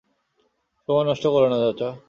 [0.89, 1.89] সময় নষ্ট কোরো না, চাচা।